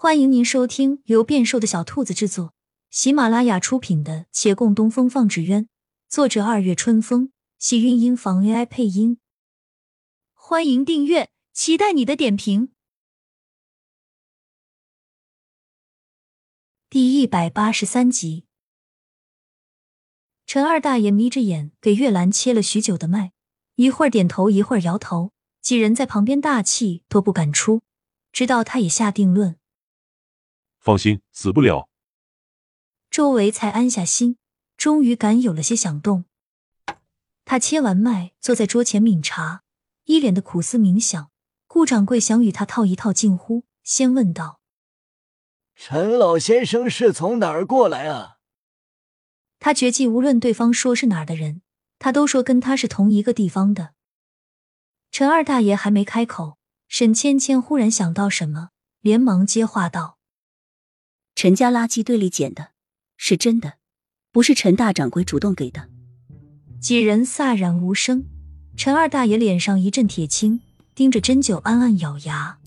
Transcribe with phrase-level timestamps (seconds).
[0.00, 2.54] 欢迎您收听由变瘦的小兔子制作、
[2.88, 5.64] 喜马拉雅出品的《且共东风放纸鸢》，
[6.08, 9.18] 作者二月春风，喜韵音房 AI 配音。
[10.34, 12.70] 欢迎订阅，期待你的点评。
[16.88, 18.44] 第一百八十三集，
[20.46, 23.32] 陈二大爷眯着眼给月兰切了许久的脉，
[23.74, 27.82] 一会儿点头，一会儿摇头，几人在旁边大气都不敢出，
[28.30, 29.56] 直到他也下定论。
[30.78, 31.88] 放心，死不了。
[33.10, 34.36] 周围才安下心，
[34.76, 36.24] 终于敢有了些响动。
[37.44, 39.62] 他切完脉，坐在桌前抿茶，
[40.04, 41.30] 一脸的苦思冥想。
[41.66, 44.60] 顾掌柜想与他套一套近乎，先问道
[45.76, 48.38] ：“陈老先生是从哪儿过来啊？”
[49.60, 51.62] 他决计，无论对方说是哪儿的人，
[51.98, 53.94] 他都说跟他是同一个地方的。
[55.10, 56.58] 陈二大爷还没开口，
[56.88, 60.17] 沈芊芊忽然想到什么，连忙接话道。
[61.40, 62.70] 陈家垃圾堆里捡的，
[63.16, 63.74] 是真的，
[64.32, 65.88] 不是陈大掌柜主动给的。
[66.80, 68.24] 几人飒然无声。
[68.76, 70.60] 陈二大爷脸上一阵铁青，
[70.96, 72.58] 盯着针灸，暗暗咬牙。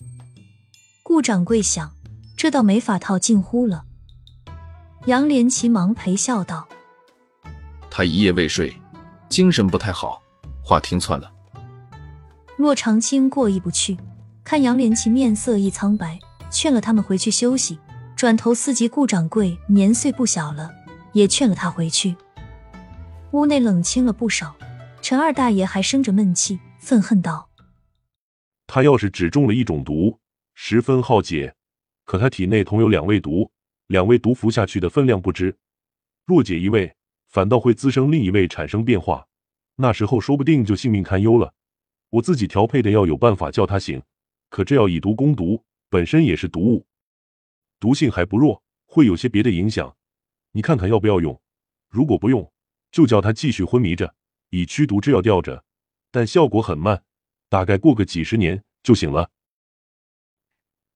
[1.02, 1.92] 顾掌柜想，
[2.34, 3.84] 这倒没法套近乎了。
[5.04, 6.66] 杨连奇忙陪笑道
[7.92, 8.74] ：“他一夜未睡，
[9.28, 10.22] 精神不太好，
[10.64, 11.30] 话听错了。”
[12.56, 13.98] 骆长青过意不去，
[14.42, 16.18] 看杨连奇面色一苍白，
[16.50, 17.78] 劝了他们回去休息。
[18.22, 20.70] 转头四级顾掌柜年岁不小了，
[21.12, 22.14] 也劝了他回去。
[23.32, 24.54] 屋内冷清了不少，
[25.00, 27.50] 陈二大爷还生着闷气，愤恨道
[28.68, 30.20] ：“他要是只中了一种毒，
[30.54, 31.52] 十分好解；
[32.04, 33.50] 可他体内同有两味毒，
[33.88, 35.56] 两味毒服下去的分量不知，
[36.24, 36.94] 若解一味，
[37.28, 39.26] 反倒会滋生另一味，产生变化。
[39.74, 41.52] 那时候说不定就性命堪忧了。
[42.10, 44.00] 我自己调配的药有办法叫他醒，
[44.48, 46.86] 可这药以毒攻毒，本身也是毒物。”
[47.82, 49.96] 毒性还不弱，会有些别的影响，
[50.52, 51.42] 你看看要不要用？
[51.88, 52.52] 如果不用，
[52.92, 54.14] 就叫他继续昏迷着，
[54.50, 55.64] 以驱毒之药吊着，
[56.12, 57.02] 但效果很慢，
[57.48, 59.30] 大概过个几十年就醒了。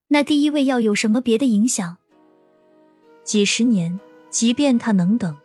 [0.07, 1.97] 那第一味药有什么别的影响？
[3.25, 3.99] 几十年，
[4.29, 5.35] 即便他能等，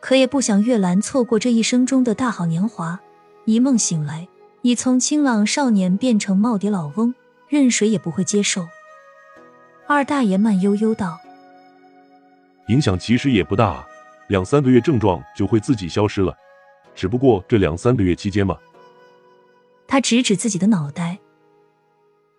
[0.00, 3.00] 可也不想月兰错过这一生中的大好年华。
[3.46, 4.28] 一梦醒来，
[4.60, 7.14] 已从清朗少年变成耄耋老翁，
[7.48, 8.68] 任谁也不会接受。
[9.92, 11.20] 二大爷慢悠悠道
[12.70, 13.84] ：“影响其实也不大，
[14.28, 16.32] 两三个月症状就会自己消失了。
[16.94, 18.56] 只不过这两三个月期间嘛。”
[19.88, 21.18] 他指指自己的脑袋，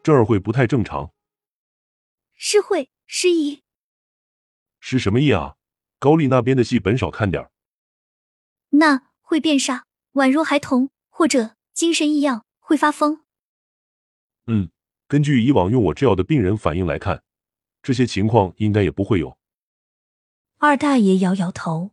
[0.02, 1.12] 这儿会不太正常。
[2.36, 3.64] 是会失忆？
[4.80, 5.56] 失什么忆啊？
[6.00, 7.50] 高丽那边的戏本少看点
[8.70, 9.84] 那会变傻，
[10.14, 13.26] 宛若孩童，或者精神异样，会发疯？
[14.48, 14.70] 嗯，
[15.10, 17.22] 根据以往用我这药的病人反应来看。
[17.82, 19.38] 这些情况应该也不会有。
[20.58, 21.92] 二大爷摇摇头，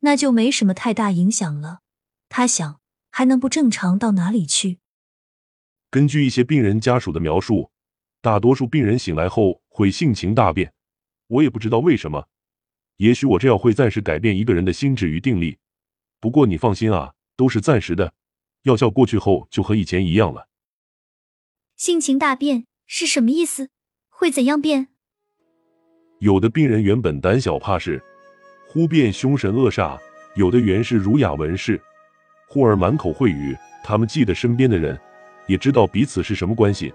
[0.00, 1.80] 那就没什么太大影响了。
[2.28, 4.78] 他想，还能不正常到哪里去？
[5.90, 7.70] 根据一些病人家属的描述，
[8.22, 10.72] 大多数病人醒来后会性情大变。
[11.26, 12.28] 我也不知道为什么。
[12.96, 15.58] 也许我这样会暂时改变一个人的心智与定力。
[16.20, 18.14] 不过你放心啊，都是暂时的，
[18.62, 20.48] 药效过去后就和以前一样了。
[21.76, 23.70] 性情大变是什么意思？
[24.14, 24.88] 会怎样变？
[26.20, 28.00] 有的病人原本胆小怕事，
[28.68, 29.98] 忽变凶神恶煞；
[30.36, 31.80] 有的原是儒雅文士，
[32.46, 33.56] 忽而满口秽语。
[33.82, 34.96] 他们记得身边的人，
[35.48, 36.92] 也知道彼此是什么关系，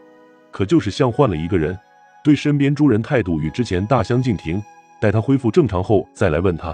[0.51, 1.77] 可就是像换了一个人，
[2.23, 4.63] 对身边诸人态度与之前大相径庭。
[5.01, 6.73] 待他恢复正常后再来问他，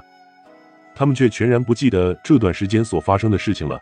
[0.94, 3.80] 他们却全然不记得这段时间所发生的事情了。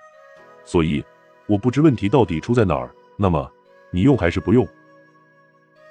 [0.64, 1.04] 所以，
[1.48, 2.90] 我不知问题到底出在哪儿。
[3.18, 3.52] 那么，
[3.92, 4.66] 你用还是不用？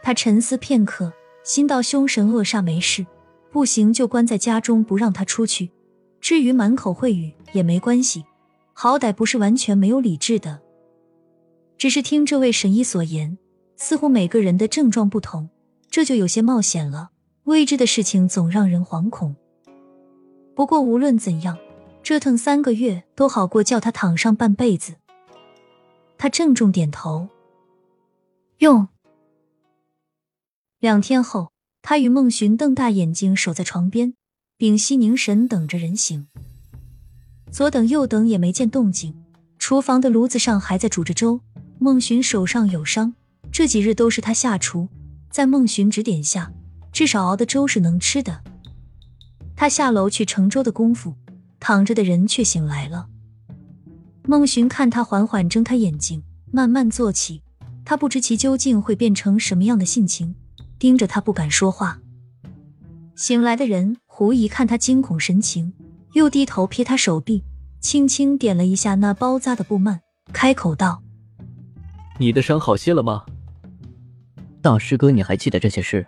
[0.03, 1.13] 他沉思片刻，
[1.45, 3.07] 心道凶神恶煞没事，
[3.51, 5.71] 不行就关在家中不让他出去。
[6.21, 8.25] 至于满口秽语也没关系，
[8.73, 10.61] 好歹不是完全没有理智的。
[11.79, 13.39] 只是听这位神医所言，
[13.77, 15.49] 似乎每个人的症状不同，
[15.91, 17.11] 这就有些冒险了。
[17.45, 19.35] 未知的事情总让人惶恐。
[20.55, 21.57] 不过无论怎样，
[22.03, 24.95] 折腾三个月都好过叫他躺上半辈子。
[26.19, 27.29] 他郑重点头，
[28.59, 28.89] 用。
[30.81, 34.15] 两天后，他与孟寻瞪大眼睛守在床边，
[34.57, 36.27] 屏息凝神等着人醒。
[37.51, 39.15] 左等右等也没见动静，
[39.59, 41.43] 厨房的炉子上还在煮着粥。
[41.79, 43.13] 孟寻手上有伤，
[43.53, 44.89] 这几日都是他下厨，
[45.31, 46.51] 在孟寻指点下，
[46.91, 48.43] 至少熬的粥是能吃的。
[49.55, 51.15] 他下楼去盛粥的功夫，
[51.59, 53.07] 躺着的人却醒来了。
[54.25, 57.43] 孟寻看他缓缓睁开眼睛，慢慢坐起，
[57.85, 60.35] 他不知其究竟会变成什么样的性情。
[60.81, 62.01] 盯着他不敢说话。
[63.15, 65.75] 醒来的人狐疑看他惊恐神情，
[66.15, 67.45] 又低头瞥他手臂，
[67.81, 70.01] 轻轻点了一下那包扎的布幔，
[70.33, 71.03] 开口道
[72.19, 73.27] ：“你的伤好些了吗？
[74.63, 76.07] 大师哥，你还记得这些事？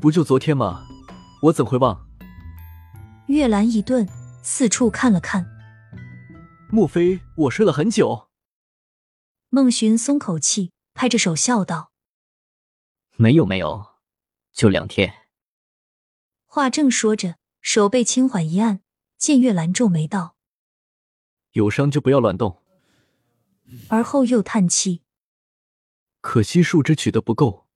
[0.00, 0.86] 不就昨天吗？
[1.44, 2.06] 我怎会忘？”
[3.28, 4.06] 月兰一顿，
[4.42, 5.46] 四处看了看，
[6.70, 8.28] 莫非我睡了很久？
[9.48, 11.89] 孟寻松口气，拍着手笑道
[13.20, 13.96] ：“没有，没有，
[14.50, 15.26] 就两天。”
[16.48, 18.80] 话正说着，手背轻缓一按，
[19.18, 20.36] 见月兰皱眉道
[21.52, 22.62] ：“有伤就不要乱动。”
[23.90, 25.02] 而后又叹气
[26.22, 27.68] ：“可惜树枝取得不够，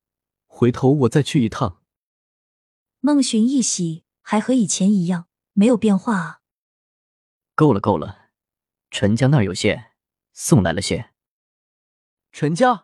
[0.46, 1.82] 回头我再去一趟。”
[3.00, 6.40] 孟寻一喜，还和以前一样，没有变化啊。
[7.54, 8.30] 够了，够了，
[8.90, 9.92] 陈家那儿有些，
[10.32, 11.10] 送来了些。
[12.32, 12.83] 陈家，